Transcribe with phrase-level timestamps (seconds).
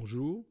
[0.00, 0.46] Bonjour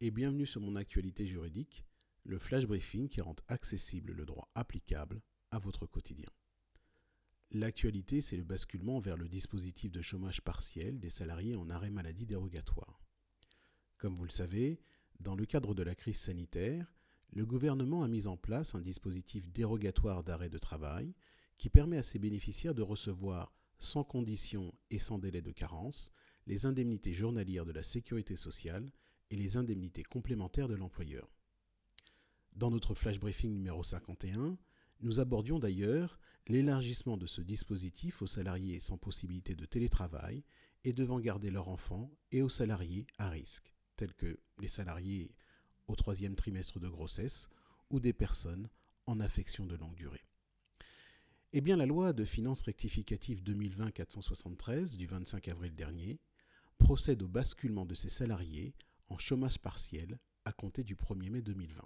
[0.00, 1.84] et bienvenue sur mon actualité juridique,
[2.24, 5.20] le flash briefing qui rend accessible le droit applicable
[5.50, 6.30] à votre quotidien.
[7.50, 12.24] L'actualité, c'est le basculement vers le dispositif de chômage partiel des salariés en arrêt maladie
[12.24, 13.02] dérogatoire.
[13.98, 14.80] Comme vous le savez,
[15.20, 16.90] dans le cadre de la crise sanitaire,
[17.34, 21.14] le gouvernement a mis en place un dispositif dérogatoire d'arrêt de travail
[21.58, 26.12] qui permet à ses bénéficiaires de recevoir sans condition et sans délai de carence
[26.46, 28.90] les indemnités journalières de la sécurité sociale
[29.30, 31.30] et les indemnités complémentaires de l'employeur.
[32.54, 34.58] Dans notre flash briefing numéro 51,
[35.00, 40.44] nous abordions d'ailleurs l'élargissement de ce dispositif aux salariés sans possibilité de télétravail
[40.84, 45.34] et devant garder leur enfant et aux salariés à risque, tels que les salariés
[45.86, 47.48] au troisième trimestre de grossesse
[47.90, 48.68] ou des personnes
[49.06, 50.24] en affection de longue durée.
[51.52, 56.20] Eh bien, la loi de finances rectificative 2020-473 du 25 avril dernier
[56.78, 58.72] procède au basculement de ces salariés
[59.08, 61.82] en chômage partiel à compter du 1er mai 2020.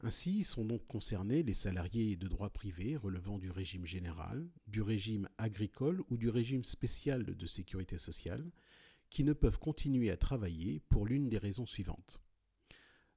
[0.00, 5.30] Ainsi sont donc concernés les salariés de droit privé relevant du régime général, du régime
[5.38, 8.52] agricole ou du régime spécial de sécurité sociale,
[9.08, 12.20] qui ne peuvent continuer à travailler pour l'une des raisons suivantes.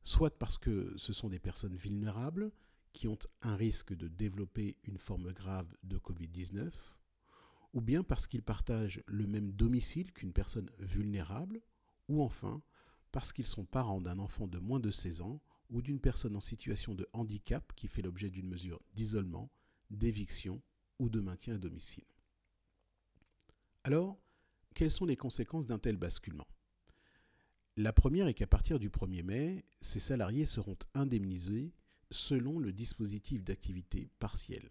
[0.02, 2.54] Soit parce que ce sont des personnes vulnérables
[2.96, 6.72] qui ont un risque de développer une forme grave de Covid-19,
[7.74, 11.62] ou bien parce qu'ils partagent le même domicile qu'une personne vulnérable,
[12.08, 12.64] ou enfin
[13.12, 16.42] parce qu'ils sont parents d'un enfant de moins de 16 ans ou d'une personne en
[16.42, 19.52] situation de handicap qui fait l'objet d'une mesure d'isolement,
[19.90, 20.62] d'éviction
[20.98, 22.06] ou de maintien à domicile.
[23.84, 24.18] Alors,
[24.74, 26.48] quelles sont les conséquences d'un tel basculement?
[27.76, 31.74] La première est qu'à partir du 1er mai, ces salariés seront indemnisés
[32.12, 34.70] selon le dispositif d'activité partielle.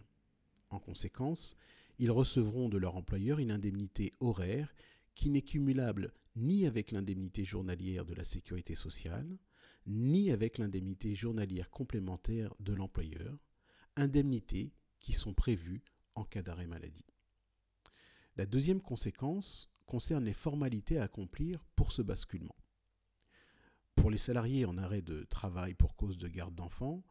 [0.70, 1.56] En conséquence,
[1.98, 4.74] ils recevront de leur employeur une indemnité horaire
[5.14, 9.38] qui n'est cumulable ni avec l'indemnité journalière de la sécurité sociale,
[9.86, 13.38] ni avec l'indemnité journalière complémentaire de l'employeur,
[13.96, 15.83] indemnités qui sont prévues
[16.14, 17.06] en cas d'arrêt maladie.
[18.36, 22.56] La deuxième conséquence concerne les formalités à accomplir pour ce basculement.
[23.95, 27.05] Pour les salariés en arrêt de travail pour cause de garde d'enfants,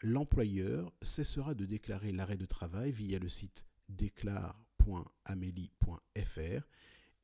[0.00, 6.68] l'employeur cessera de déclarer l'arrêt de travail via le site déclare.amélie.fr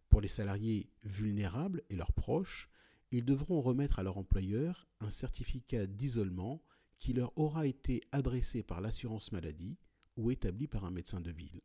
[0.09, 2.69] Pour les salariés vulnérables et leurs proches,
[3.12, 6.62] ils devront remettre à leur employeur un certificat d'isolement
[7.00, 9.77] qui leur aura été adressé par l'assurance maladie
[10.16, 11.62] ou établi par un médecin de ville.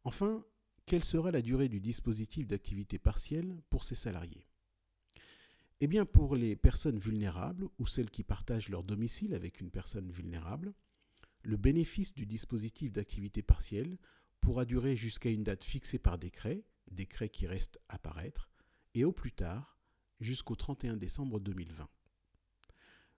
[0.06, 0.44] Enfin,
[0.88, 4.48] quelle sera la durée du dispositif d'activité partielle pour ces salariés?
[5.82, 10.12] Eh bien, pour les personnes vulnérables ou celles qui partagent leur domicile avec une personne
[10.12, 10.74] vulnérable,
[11.44, 14.00] le bénéfice du dispositif d'activité partielle
[14.42, 18.50] pourra durer jusqu'à une date fixée par décret, décret qui reste à paraître,
[18.94, 19.78] et au plus tard
[20.20, 21.90] jusqu'au 31 décembre 2020.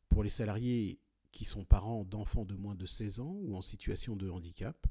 [0.09, 0.99] Pour les salariés
[1.31, 4.87] qui sont parents d'enfants de moins de 16 ans ou en situation de handicap,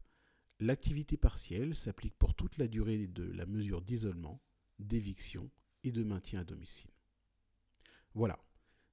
[0.61, 4.41] l'activité partielle s'applique pour toute la durée de la mesure d'isolement,
[4.78, 5.50] d'éviction
[5.84, 6.91] et de maintien à domicile.
[8.15, 8.38] Voilà,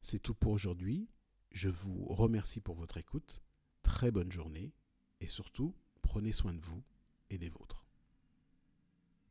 [0.02, 1.08] c'est tout pour aujourd'hui.
[1.52, 3.42] Je vous remercie pour votre écoute.
[3.84, 4.74] Très bonne journée
[5.22, 6.84] et surtout, prenez soin de vous
[7.30, 7.85] et des vôtres.